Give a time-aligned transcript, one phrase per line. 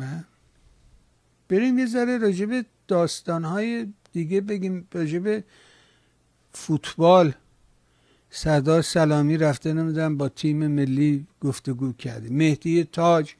[0.00, 0.24] بله.
[1.48, 5.44] بریم یه ذره راجب داستانهای دیگه بگیم راجب
[6.52, 7.32] فوتبال.
[8.30, 12.30] سردار سلامی رفته نمی‌دونم با تیم ملی گفتگو کرده.
[12.30, 13.32] مهدی تاج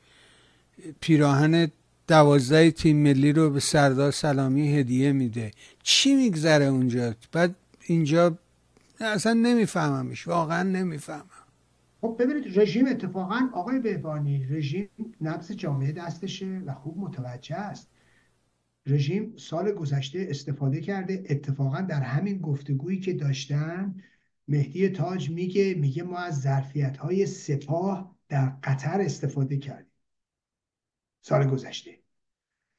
[1.01, 1.71] پیراهن
[2.09, 5.51] دوازده تیم ملی رو به سردار سلامی هدیه میده.
[5.83, 7.55] چی میگذره اونجا؟ بعد
[7.87, 8.39] اینجا
[9.01, 11.40] اصلا نمیفهممش واقعا نمی‌فهمم.
[12.01, 14.89] خب ببینید رژیم اتفاقا آقای بهبانی رژیم
[15.21, 17.91] نبض جامعه دستشه و خوب متوجه است.
[18.87, 21.25] رژیم سال گذشته استفاده کرده.
[21.31, 23.95] اتفاقا در همین گفتگویی که داشتن
[24.49, 29.93] مهدی تاج میگه میگه ما از ظرفیت های سپاه در قطر استفاده کردیم
[31.21, 31.99] سال گذشته.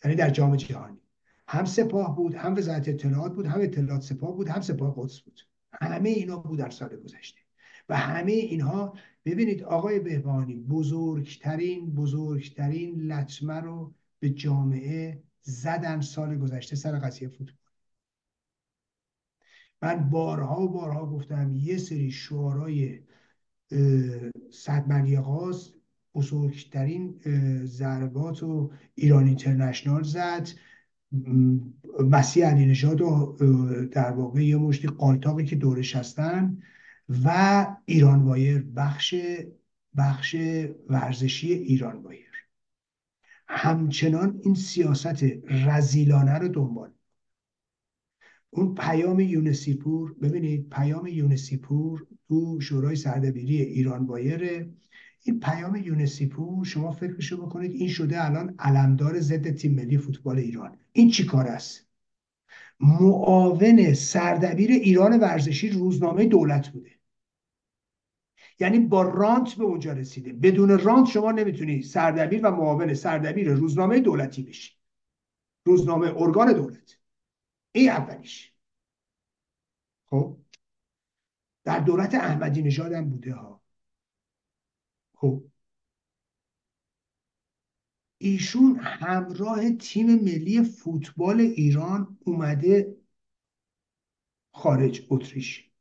[0.04, 1.02] یعنی در جام جهانی.
[1.48, 5.42] هم سپاه بود هم وزارت اطلاعات بود هم اطلاعات سپاه بود هم سپاه قدس بود.
[5.74, 7.42] همه اینا بود در سال گذشته.
[7.90, 8.94] و همه اینها
[9.26, 17.56] ببینید آقای بهبانی بزرگترین بزرگترین لطمه رو به جامعه زدن سال گذشته سر قضیه فوتبال.
[19.82, 23.00] من بارها و بارها گفتم یه سری شعارهای
[24.52, 25.74] صد غاز
[26.16, 27.22] بزرگترین
[27.66, 30.50] ضربات و ایران اینترنشنال زد.
[32.10, 33.38] مسیح علی نژاد و
[33.92, 36.58] در واقع یه مشتی قالتاقی که دورش هستن.
[37.24, 39.16] و ایران وایر بخش
[39.98, 40.36] بخش
[40.90, 42.32] ورزشی ایران وایر.
[43.48, 46.92] همچنان این سیاست رذیلانه رو دنبال.
[48.50, 54.70] اون پیام یونسی‌پور ببینید پیام یونسی‌پور تو شورای سردبیری ایران وایره
[55.24, 60.78] این پیام یونسی‌پور شما فکرشو بکنید این شده الان علمدار ضد تیم ملی فوتبال ایران.
[60.92, 61.88] این چی کار است؟
[62.80, 67.01] معاون سردبیر ایران ورزشی روزنامه دولت بوده.
[68.60, 74.00] یعنی با رانت به اونجا رسیده بدون رانت شما نمی‌تونی سردبیر و معاون سردبیر روزنامه
[74.00, 74.74] دولتی بشی.
[75.66, 76.98] روزنامه ارگان دولت.
[77.72, 78.54] این اولیش.
[80.06, 80.38] خب؟
[81.64, 83.62] در دولت احمدی نژاد هم بوده ها.
[85.16, 85.44] خب؟
[88.18, 92.98] ایشون همراه تیم ملی فوتبال ایران اومده
[94.54, 95.72] خارج اتریش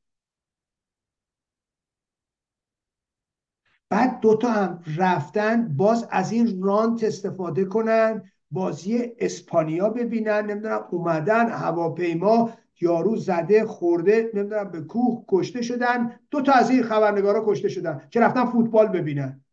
[3.88, 11.48] بعد دوتا هم رفتن باز از این رانت استفاده کنن بازی اسپانیا ببینن نمی‌دونم اومدن
[11.48, 12.50] هواپیما
[12.80, 16.20] یارو زده خورده نمی‌دونم به کوه کشته شدن.
[16.30, 19.44] دو تا از این خبرنگارا کشته شدن که رفتن فوتبال ببینن.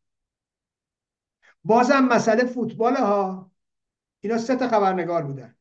[1.64, 3.52] بازم مسئله فوتبال ها.
[4.20, 5.56] اینا سه تا خبرنگار بودن.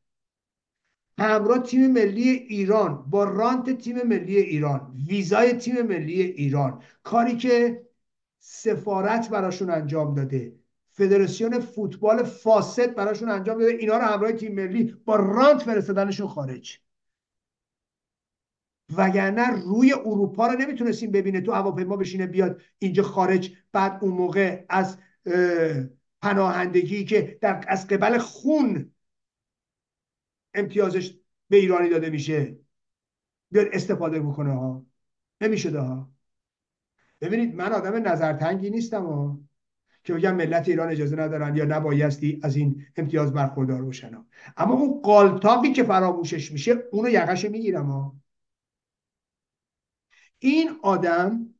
[1.19, 6.81] همراه تیم ملی ایران با رانت تیم ملی ایران ویزای تیم ملی ایران.
[7.03, 7.86] کاری که
[8.39, 10.55] سفارت براشون انجام داده.
[10.91, 13.71] فدراسیون فوتبال فاسد براشون انجام داده.
[13.71, 16.79] اینا رو همراه تیم ملی با رانت فرستادنشون خارج.
[18.97, 23.57] وگرنه روی اروپا رو نمی‌تونستیم ببینه تو هواپیما بشینه بیاد اینجا خارج.
[23.71, 24.97] بعد اون موقع از
[26.21, 28.91] پناهندگی که در از قبل خون
[30.53, 31.17] امتیازش
[31.49, 32.57] به ایرانی داده میشه
[33.51, 34.85] بیاد استفاده بکنه ها.
[35.41, 36.16] نمی‌شده ها.
[37.21, 39.39] ببینید من آدم نظرتنگی نیستم ها.
[40.03, 44.25] که بگم ملت ایران اجازه ندارن یا نبایستی از این امتیاز برخوردار باشن.
[44.57, 48.15] اما اون قالتاقی که فراموشش میشه اونو یقش می‌گیرم ها.
[50.39, 51.53] این آدم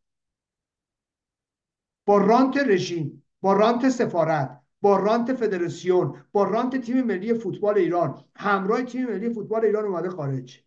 [2.06, 8.26] با رانت رژیم با رانت سفارت با رانت فدراسیون با رانت تیم ملی فوتبال ایران
[8.36, 10.64] همراه تیم ملی فوتبال ایران اومده خارج.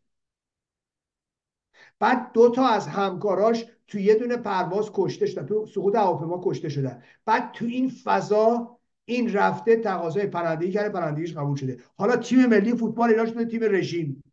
[1.98, 6.68] بعد دو تا از همکاراش تو یه دونه پرواز کشته شدن تو سقوط هواپیما کشته
[6.68, 7.02] شدن.
[7.24, 11.80] بعد تو این فضا این رفته تقاضای پرندگی کرده پرندگیش قبول شده.
[11.96, 14.24] حالا تیم ملی فوتبال ایران شده تیم رژیم.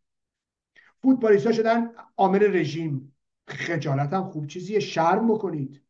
[1.02, 3.16] فوتبالیستا شدن عامل رژیم.
[3.48, 5.82] خجالت هم خوب چیزیه شرم بکنید.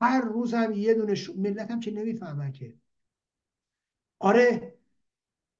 [0.00, 1.30] هر روز هم یه دونه ش...
[1.30, 2.74] ملت هم چه نمی‌فهمن که.
[4.18, 4.77] آره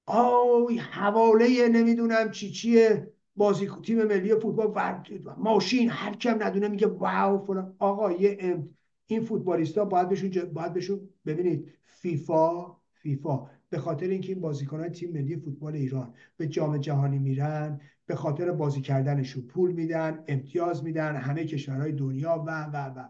[0.08, 3.12] آی حواله نمی‌دونم چی چیه.
[3.36, 5.02] بازی تیم ملی فوتبال
[5.38, 7.74] ماشین هر کم ندونه میگه واو فلان.
[7.78, 8.68] آقا یه ام
[9.06, 13.46] این فوتبالیستا باید بهشون باید بهشون ببینید فیفا فیفا.
[13.70, 18.52] به خاطر اینکه این بازیکنان تیم ملی فوتبال ایران به جام جهانی میرن به خاطر
[18.52, 23.08] بازی کردنشون پول میدن امتیاز میدن همه کشورهای دنیا و و و.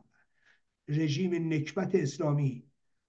[0.88, 2.67] رژیم نکبت اسلامی.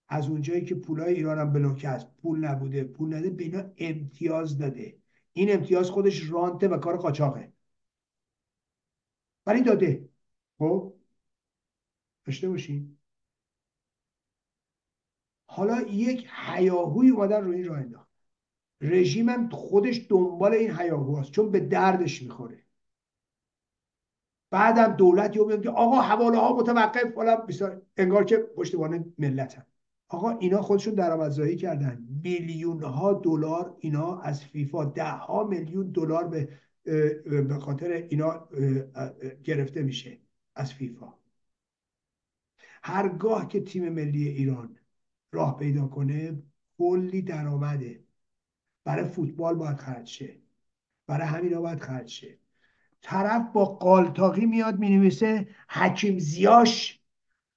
[0.09, 2.83] از اونجایی که پولای ایران هم بلوک است پول نبوده.
[2.83, 4.97] پول نده به اینا امتیاز داده.
[5.33, 7.53] این امتیاز خودش رانته و کار قاچاقه.
[9.45, 10.09] ولی داده.
[10.59, 10.93] خب؟
[12.25, 12.97] داشته باشین.
[15.47, 18.09] حالا یک حیاهوی اومدن روی این راه انداخت.
[18.81, 22.63] رژیمم خودش دنبال این هیاهو چون به دردش می‌خوره.
[24.49, 29.65] بعدم دولت یا که آقا حواله ها متوقف فلان انگار که پشتوانه ملت
[30.09, 32.07] آقا اینا خودشون درآمدزایی کردن.
[32.23, 36.49] میلیون ها دلار اینا از فیفا ده ها میلیون دلار به
[37.47, 38.49] به خاطر اینا
[39.43, 40.17] گرفته میشه
[40.55, 41.13] از فیفا.
[42.83, 44.77] هرگاه که تیم ملی ایران
[45.31, 46.43] راه پیدا کنه
[46.77, 48.03] کلی درآمده.
[48.83, 50.35] برای فوتبال باید خرج شه.
[51.07, 52.37] برای همینا باید خرج شه.
[53.01, 56.99] طرف با قالتاقی میاد می‌نویسه حکیم زیاش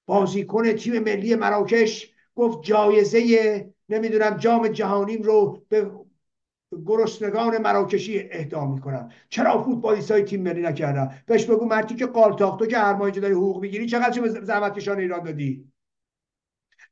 [0.05, 2.12] بازیکن تیم ملی مراکش.
[2.35, 5.91] گفت جایزه نمی‌دونم جام جهانیم رو به
[6.85, 9.09] گرسنگان مراکشی اهدا می‌کنم.
[9.29, 13.33] چرا فوتبالیست های تیم ملی نکردم؟ بهش بگو مرتی که قالتاق تو که هر داری
[13.33, 15.71] حقوق می‌گیری چقدر به زحمت کشان ایران دادی؟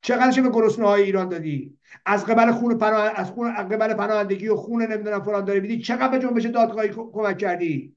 [0.02, 4.56] چقدر به گرسنه های ایران دادی؟ از قبل خون پناه از خون قبل پناهندگی و
[4.56, 7.96] خون نمی‌دونم فلان داری میدی چقدر به جنبش دادخواهی کمک کردی؟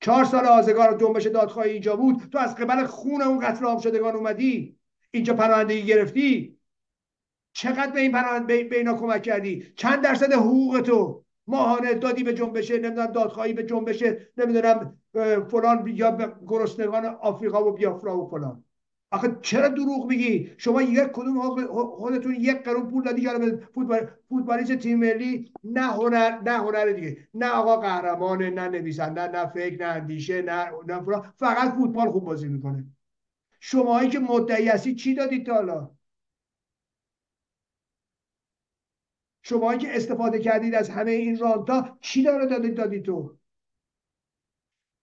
[0.00, 4.14] چهار سال آزگار جنبش دادخواهی اینجا بود تو از قبل خون اون قتل عام شدگان
[4.14, 4.77] اومدی؟
[5.10, 6.58] اینجا پناهندگی گرفتی؟
[7.52, 12.34] چقدر به این پناهند به اینا کمک کردی؟ چند درصد حقوق تو؟ ماهانه دادی به
[12.34, 14.98] جنبشه نمی‌دونم دادخواهی به جنبشه نمی‌دونم
[15.50, 18.64] فلان یا گرسنگان آفریقا و بیافرا و فلان.
[19.10, 21.40] آخه چرا دروغ میگی؟ شما یک کدوم
[21.86, 26.92] خودتون یک قرون پول دادی که به فوتبال فوتبالیست تیم ملی؟ نه هنر نه هنر
[26.92, 27.28] دیگه.
[27.34, 32.48] نه آقا قهرمانه نه نویسنده نه فکر نه اندیشه نه نه فقط فوتبال خوب بازی
[32.48, 32.84] می‌کنه.
[33.70, 35.90] شماهایی که مدعی هستی چی دادید تا حالا؟
[39.42, 43.38] شماهایی که استفاده کردید از همه این رانتا چی داره دادید دادید تو؟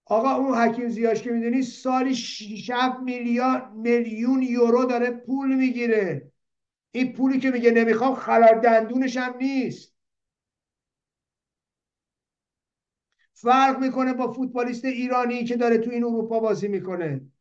[0.06, 2.72] آقا اون حکیم زیاش که می‌دونی سالی 6
[3.04, 6.32] میلیارد میلیون یورو داره پول می‌گیره.
[6.92, 9.96] این پولی که میگه نمی‌خوام خلال دندونش هم نیست.
[13.34, 17.35] فرق می‌کنه با فوتبالیست ایرانی که داره تو این اروپا بازی می‌کنه.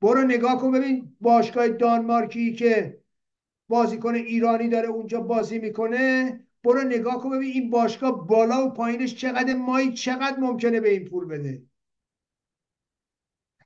[0.00, 3.00] برو نگاه کن ببین باشگاه دانمارکی که
[3.68, 6.40] بازیکن ایرانی داره اونجا بازی می‌کنه.
[6.64, 11.08] برو نگاه کن ببین این باشگاه بالا و پایینش چقدر مایی چقدر ممکنه به این
[11.08, 11.62] پول بده.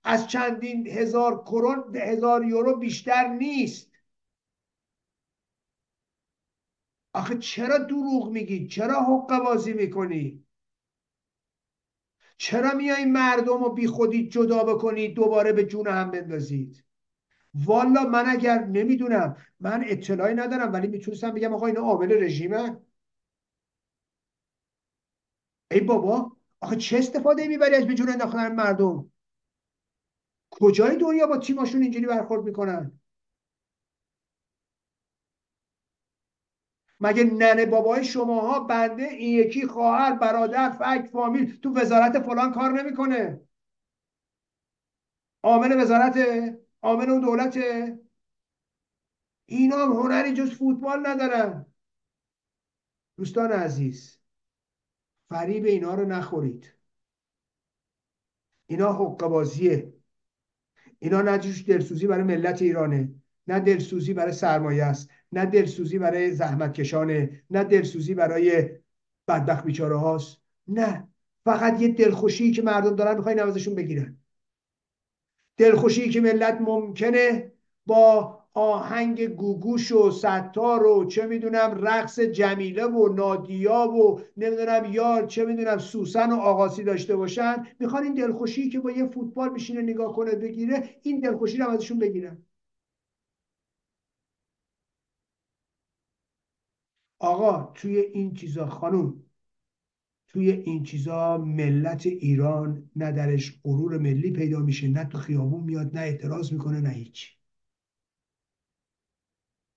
[0.05, 3.91] از چندین هزار کرون هزار یورو بیشتر نیست.
[7.13, 10.44] آخه چرا دروغ میگی؟ چرا حق بازی می‌کنی؟
[12.37, 16.85] چرا میای مردم رو بی خودی جدا بکنید دوباره به جون هم بندازید؟
[17.55, 22.77] والا من اگر نمی‌دونم من اطلاعی ندارم ولی می‌تونستم بگم آقا اینا عامل رژیمه.
[25.71, 29.11] ای بابا آخه چه استفاده می‌بری از به جون انداختن مردم؟
[30.51, 33.01] کجای دنیا با تیماشون اینجوری برخورد می‌کنن؟
[37.05, 42.71] مگه ننه بابای شماها بنده این یکی خواهر برادر فک فامیل تو وزارت فلان کار
[42.83, 43.41] نمی‌کنه؟
[45.43, 46.19] عامل وزارت
[46.83, 47.59] عامل اون دولت.
[49.47, 51.67] اینا هم هنری جز فوتبال ندارن.
[53.17, 54.19] دوستان عزیز
[55.29, 56.73] فریب اینا رو نخورید.
[58.67, 59.93] اینا حق بازیه
[60.99, 63.15] اینا نه دلسوزی برای ملت ایرانه
[63.47, 65.11] نه دلسوزی برای سرمایه است.
[65.35, 68.69] نه دلسوزی برای زحمت کشانه نه دلسوزی برای
[69.29, 70.39] بدبخت بیچاره هاست.
[70.69, 71.09] نه
[71.45, 74.17] فقط یه دلخوشی که مردم دارن می‌خوای نوازشون بگیرن.
[75.57, 77.53] دلخوشی که ملت ممکنه
[77.87, 85.27] با آهنگ گوگوش و ستار و چه می‌دونم رقص جمیله و نادیا و نمی‌دونم یار
[85.27, 89.83] چه می‌دونم سوسن و آقاسی داشته باشن می‌خوان این دلخوشی که با یه فوتبال میشینه
[89.83, 92.39] نگاه کنه بگیره این دلخوشی رو ازشون بگیرن.
[97.25, 99.25] آقا توی این چیزا خانوم
[100.29, 105.95] توی این چیزا ملت ایران نه درش غرور ملی پیدا میشه نه تو خیابون میاد
[105.97, 107.29] نه اعتراض می‌کنه نه هیچی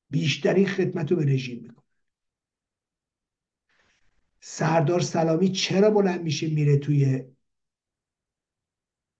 [0.09, 1.83] بیشترین خدمت رو به رژیم می‌کنه.
[4.39, 7.23] سردار سلامی چرا بلند میشه میره توی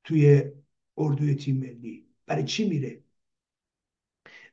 [0.04, 0.44] توی
[0.98, 3.04] اردوی تیم ملی؟ برای چی میره؟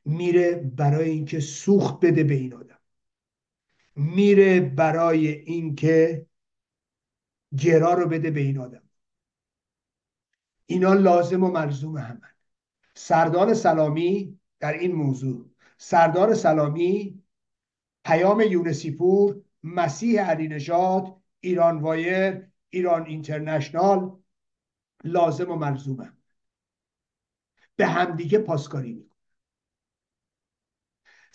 [0.05, 2.74] میره برای اینکه سوخت بده به این آدم.
[3.95, 6.27] میره برای اینکه
[7.57, 8.81] گرا رو بده به این آدم.
[10.65, 12.31] اینا لازم و ملزوم همن.
[12.95, 15.49] سردار سلامی در این موضوع.
[15.77, 17.23] سردار سلامی
[18.05, 24.17] پیام یونسیپور مسیح علی نژاد ایران وایر ایران اینترنشنال
[25.03, 26.13] لازم و ملزومه
[27.75, 29.14] به همدیگه پاسکاری می‌کنن.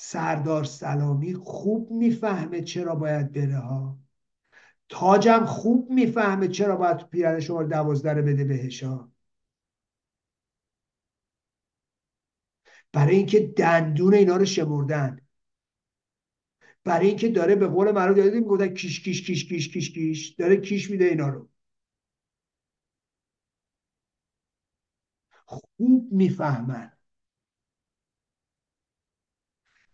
[0.02, 3.98] سردار سلامی خوب می‌فهمه چرا باید بره ها.
[4.88, 9.12] تاجم خوب می‌فهمه چرا باید پیرن شما دوازده بده بهش ها.
[12.92, 15.20] برای اینکه دندون اینا رو شمردن.
[16.84, 20.28] برای اینکه داره به قول معروف یادتون می‌گفتن کیش کیش کیش کیش کیش کیش.
[20.30, 21.48] داره کیش میده اینا رو.
[25.46, 26.92] خوب می‌فهمن.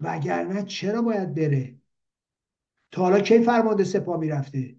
[0.01, 1.75] وگرنه چرا باید بره؟
[2.91, 4.77] تا حالا کی فرمانده سپاه می‌رفته؟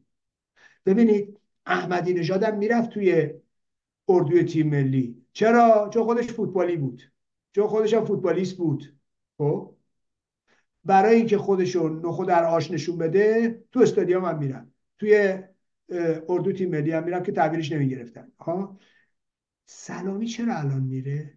[0.85, 3.33] ببینید احمدی نژادم می‌رفت توی
[4.07, 5.25] اردوی تیم ملی.
[5.33, 7.11] چرا؟ چون خودش فوتبالی بود.
[7.55, 8.97] چون خودش هم فوتبالیست بود.
[9.37, 9.75] خب؟
[10.85, 14.71] برای اینکه خودشون نخود در آش نشون بده تو استادیوم هم میرن.
[14.99, 15.43] توی
[16.29, 18.31] اردو تیم ملی هم میرن که تعبیرش نمی‌گرفتن.
[18.39, 18.79] ها؟
[19.65, 21.36] سلامی چرا الان میره؟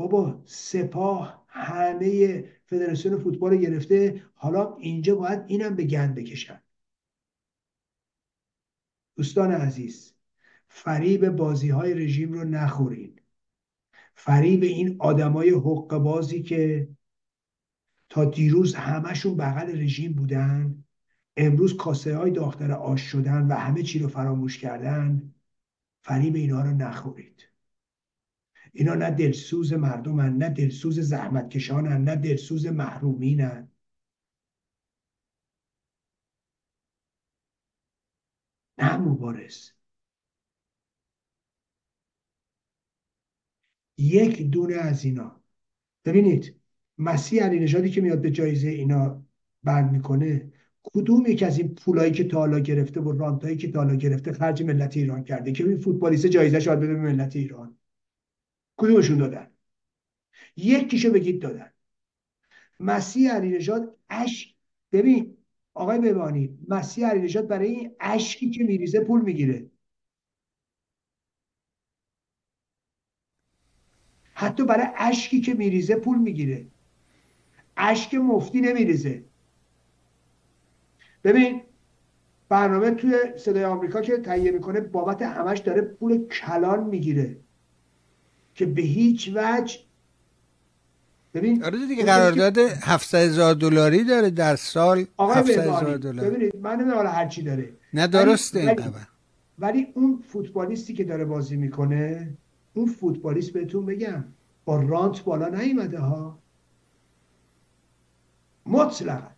[0.00, 4.22] بابا سپاه همه فدراسیون فوتبال گرفته.
[4.34, 6.62] حالا اینجا باید اینم به گند بکشن.
[9.16, 10.14] دوستان عزیز
[10.68, 13.20] فریب بازی های رژیم رو نخورین.
[14.14, 16.88] فریب این آدمای حق بازی که
[18.08, 20.84] تا دیروز همشون بغل رژیم بودن
[21.36, 25.34] امروز کاسه های داختر آش شدن و همه چی رو فراموش کردن
[26.02, 27.49] فریب اینا رو نخورید.
[28.72, 33.68] اینا نه دلسوز مردمن نه دلسوز زحمتکشانن نه دلسوز محرومینن.
[38.78, 39.70] نه مبارز
[43.98, 45.40] یک دونه از اینا.
[46.04, 46.60] ببینید
[46.98, 49.24] مسیح علی نژادی که میاد به جایزه اینا
[49.62, 54.32] بند می‌کنه کدوم یک از این پولایی که تا گرفته و رانتایی که تا گرفته
[54.32, 57.69] خرج ملت ایران کرده؟ که این فوتبالیست جایزه شاید بده به ملت ایران.
[58.80, 59.50] کدومشون دادن؟
[60.56, 61.70] یکیشو بگید دادن.
[62.80, 64.54] مسیح علی نژاد اش
[64.92, 65.36] ببین
[65.74, 69.70] آقای ببانی مسیح علی نژاد برای این اشکی که میریزه پول می‌گیره.
[74.34, 76.66] حتی برای اشکی که میریزه پول می‌گیره.
[77.76, 79.24] اشک مفتی نمیریزه.
[81.24, 81.62] ببین
[82.48, 87.49] برنامه توی صدای آمریکا که تهیه می‌کنه بابت همش داره پول کلان می‌گیره.
[88.60, 89.78] که به هیچ وجه
[91.34, 96.30] ببین آره دیگه قرارداد 700 هزار دلاری داره در سال 700 هزار دلار.
[96.30, 97.72] ببینید من نمی‌دونم حالا هر چی داره.
[97.94, 98.84] نه درسته ولی,
[99.58, 102.30] ولی اون فوتبالیستی که داره بازی می‌کنه
[102.74, 104.24] اون فوتبالیست بهتون بگم
[104.64, 106.38] با رانت بالا نیومده ها.
[108.66, 109.30] مطلقا.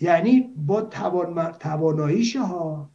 [0.00, 2.90] یعنی با توان تواناییش ها.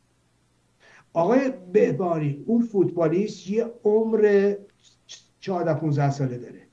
[1.14, 4.54] آقای بهبانی اون فوتبالیست یه عمر
[5.42, 6.68] 14 15 ساله داره.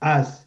[0.00, 0.44] از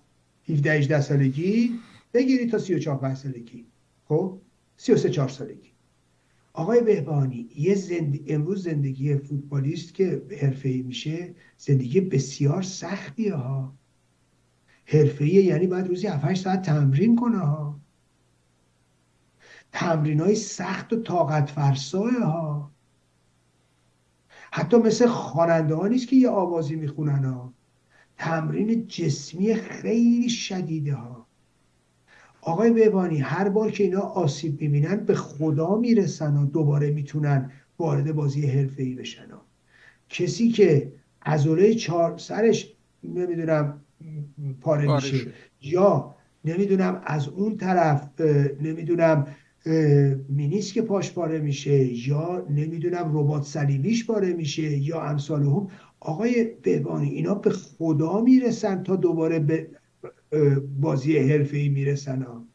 [0.50, 1.80] 17 18 سالگی
[2.14, 3.66] بگیری تا 34 5 سالگی.
[4.06, 4.40] خب؟
[4.78, 5.72] 33 4 سالگی.
[6.54, 8.20] آقای بهبانی یه زند...
[8.28, 13.76] امروز زندگی فوتبالیست که حرفه‌ای میشه زندگی بسیار سختیه ها.
[14.86, 17.80] حرفه‌ای یعنی باید روزی 7 ساعت تمرین کنه ها.
[19.72, 22.73] تمرین های سخت و طاقت فرسای ها.
[24.56, 27.54] حتی مثل خواننده ها نیست که یه آوازی می‌خونن ها.
[28.18, 31.28] تمرین جسمی خیلی شدیده ها.
[32.42, 38.12] آقای بهبانی هر بار که اینا آسیب می‌بینن به خدا می‌رسن و دوباره می‌تونن وارد
[38.16, 39.42] بازی حرفه‌ای بشن ها.
[40.10, 40.94] کسی که
[41.26, 43.82] عضله چهار سرش نمی‌دونم
[44.62, 45.28] پاره میشه
[45.62, 48.22] یا نمی‌دونم از اون طرف
[48.62, 49.28] نمی‌دونم
[50.30, 55.68] مینیسک پاش پاره میشه یا نمی‌دونم ربات صلیبیش پاره میشه یا امثال هم
[56.00, 59.70] آقای بهبانی اینا به خدا می‌رسن تا دوباره به
[60.80, 62.46] بازی حرفه ای می‌رسن ها؟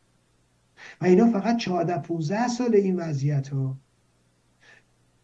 [1.01, 3.79] و اینا فقط 14 15 سال این وضعیت ها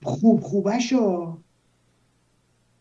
[0.03, 1.43] خوب خوبش ها.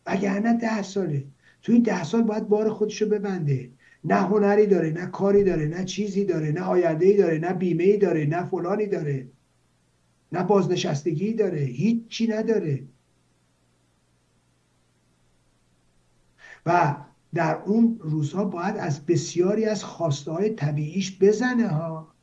[0.08, 1.26] نه ده ساله.
[1.68, 3.72] این ده سال باید بار خودشو ببنده.
[4.06, 7.84] نه هنری داره نه کاری داره نه چیزی داره نه آینده ای داره نه بیمه
[7.84, 9.28] ای داره نه فلانی داره
[10.32, 12.84] نه بازنشستگی داره هیچی نداره.
[16.66, 16.96] و
[17.34, 22.14] در اون روزها باید از بسیاری از خواسته های طبیعیش بزنه ها.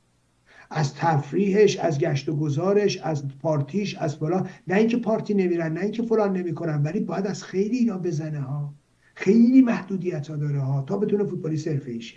[0.70, 4.48] از تفریحش از گشت و گذارش از پارتیش از فلان.
[4.68, 8.74] نه اینکه پارتی نمیرن نه اینکه فلان نمی‌کنن ولی باید از خیلی اینا بزنه ها.
[9.20, 12.16] خیلی محدودیت ها داره ها تا بتونه فوتبالیست حرفه ایشه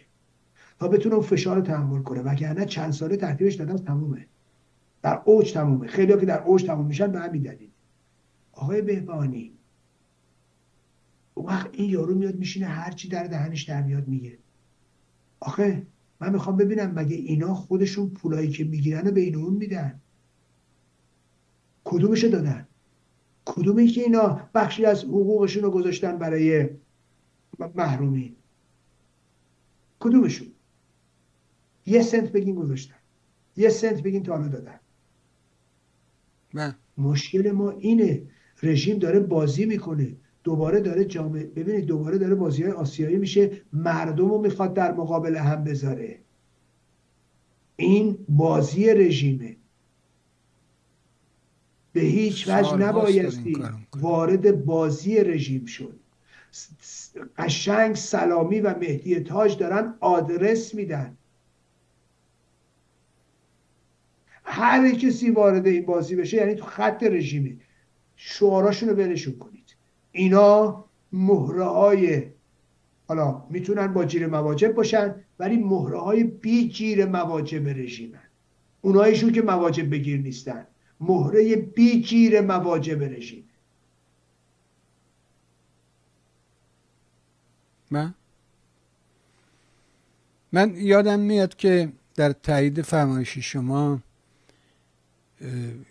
[0.80, 2.22] تا بتونه فشار رو تحمل کنه.
[2.22, 4.28] وگرنه چند ساله ترتیبش دادن تمومه.
[5.02, 5.88] در اوج تمومه.
[5.88, 7.70] خیلی ها که در اوج تموم میشن به همین دلیل.
[8.52, 9.54] آقای بهبانی
[11.34, 14.38] اون وقت این یارو میاد میشینه هرچی در دهنش در میاد میگه.
[15.40, 15.88] آخه
[16.20, 20.02] من می‌خوام ببینم مگه اینا خودشون پولایی که می‌گیرن به این اون میدن؟
[21.84, 22.68] کدومشو دادن؟
[23.46, 26.70] کدومی که اینا بخشی از حقوقشون رو گذاشتن برای
[27.76, 28.36] محرومی
[30.00, 30.48] کدومشون؟
[31.86, 32.96] یه سنت بگین گذاشتن.
[33.58, 34.80] یه سنت بگین تا دادن.
[36.54, 36.76] نه.
[36.98, 38.22] مشکل ما اینه.
[38.64, 40.16] رژیم داره بازی می‌کنه.
[40.44, 43.62] دوباره داره جامعه ببینید دوباره داره بازی های آسیایی میشه.
[43.74, 46.20] مردم رو می‌خواد در مقابل هم بذاره.
[47.76, 49.58] این بازی رژیمه.
[51.94, 53.64] به هیچ وجه نبایستی
[53.96, 56.00] وارد بازی رژیم شد.
[57.38, 61.18] قشنگ سلامی و مهدی تاج دارن آدرس میدن.
[64.44, 67.58] هر کسی وارد این بازی بشه یعنی تو خط رژیمه.
[68.16, 69.76] شعاراشون رو ولشون کنید.
[70.12, 72.24] اینا مهره های
[73.08, 78.20] حالا می‌تونن با جیر مواجب باشن ولی مهره های بی جیر مواجب رژیمن.
[78.82, 80.68] اونایشون که مواجب بگیر نیستن.
[81.00, 83.50] مهره بی جیر مواجب رژیم.
[87.94, 88.14] من
[90.52, 94.00] من یادم میاد که در تایید فرمایش شما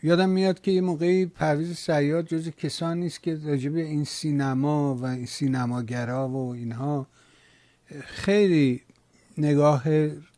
[0.02, 5.04] یادم میاد که یه موقعی پرویز سیاد جز کسانی نیست که راجب این سینما و
[5.04, 7.06] این سینماگرا و اینها
[8.04, 8.82] خیلی
[9.38, 9.84] نگاه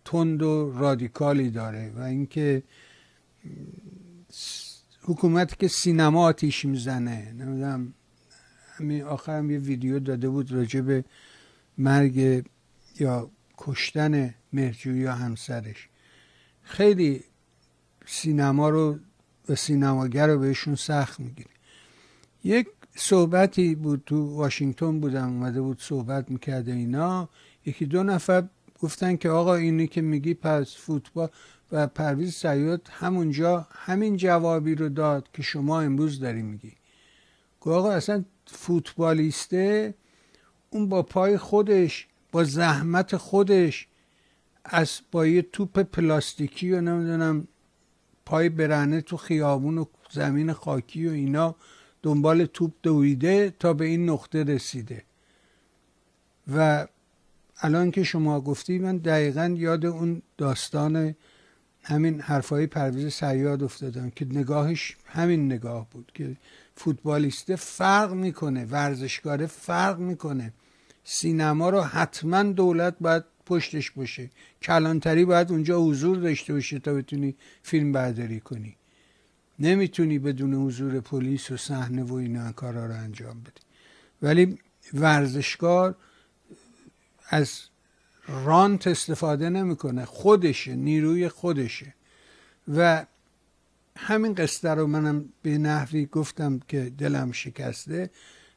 [0.04, 2.62] تند و رادیکالی داره و اینکه
[5.02, 7.32] حکومتی که سینما آتیش می‌زنه.
[7.32, 7.94] نمی‌دونم
[8.76, 11.04] همین آخرم یه ویدیو داده بود راجب
[11.78, 12.44] مرگ
[13.00, 15.88] یا کشتن مرجوی یا همسرش.
[16.62, 17.24] خیلی
[18.06, 18.98] سینما رو
[19.48, 21.50] و سینماگر رو بهشون سخت می‌گیره.
[22.44, 22.66] یک
[22.96, 27.28] صحبتی بود تو واشنگتن بودم اومده بود صحبت می‌کرده اینا.
[27.66, 28.48] یکی دو نفر
[28.80, 31.28] گفتن که آقا اینی که میگی پس فوتبال
[31.72, 36.72] و پرویز سیاد همونجا همین جوابی رو داد که شما امروز داری میگی.
[37.60, 39.94] گفت آقا اصلا فوتبالیسته
[40.74, 43.86] اون با پای خودش با زحمت خودش
[44.64, 47.48] از با یه توپ پلاستیکی و نمی‌دونم
[48.26, 51.54] پای برهنه تو خیابون و زمین خاکی و اینا
[52.02, 55.02] دنبال توپ دویده تا به این نقطه رسیده.
[56.54, 56.86] و
[57.60, 61.14] الان که شما گفتی من دقیقا یاد اون داستان
[61.82, 66.36] همین حرفای پرویز سیاد افتادم که نگاهش همین نگاه بود که
[66.76, 70.52] فوتبالیسته فرق می‌کنه ورزشکاره فرق می‌کنه.
[71.04, 74.30] سینما رو حتما دولت باید پشتش باشه.
[74.62, 78.76] کلانتری باید اونجا حضور داشته باشه تا بتونی فیلم برداری کنی.
[79.58, 83.62] نمی‌تونی بدون حضور پلیس و صحنه و اینا کارا رو انجام بدی.
[84.22, 84.58] ولی
[84.94, 85.96] ورزشکار
[87.28, 87.60] از
[88.28, 90.04] رانت استفاده نمی‌کنه.
[90.04, 91.94] خودشه نیروی خودشه.
[92.68, 93.06] و
[93.96, 98.10] همین قصه رو منم به نحوی گفتم که دلم شکسته.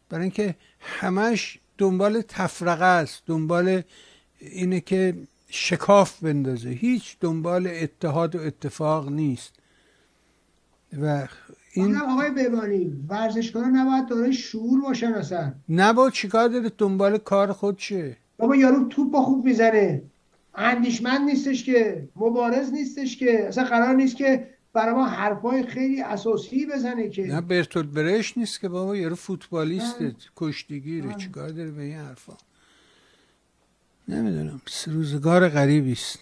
[0.10, 3.82] برای اینکه همش دنبال تفرقه است دنبال
[4.40, 5.14] اینه که
[5.50, 6.70] شکاف بندازه.
[6.70, 9.54] هیچ دنبال اتحاد و اتفاق نیست.
[11.02, 11.28] و
[11.74, 15.54] این آقای ببانی ورزشکارا نباید دارای شعور باشن اصلا.
[15.70, 20.02] نباید چیکار داره؟ دنبال کار خودشه بابا یارو توپ با خوب می‌زنه.
[20.56, 23.48] اندیشمند نیستش که مبارز نیستش که.
[23.48, 28.60] اصلا قرار نیست که برای ما حرفای خیلی اساسی بزنه که نه برتول برش نیست
[28.60, 31.14] که بابا یارو فوتبالیسته کشتیگیره.
[31.14, 32.38] چیکار داره به این حرفا؟
[34.08, 34.62] نمی‌دونم.
[34.88, 36.20] روزگار غریبی است